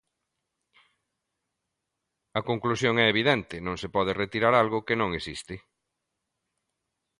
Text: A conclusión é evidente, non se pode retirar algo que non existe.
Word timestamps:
A 2.39 2.41
conclusión 2.49 2.95
é 3.03 3.05
evidente, 3.13 3.55
non 3.65 3.75
se 3.81 3.87
pode 3.95 4.11
retirar 4.23 4.53
algo 4.55 4.85
que 4.87 4.99
non 5.01 5.09
existe. 5.19 5.55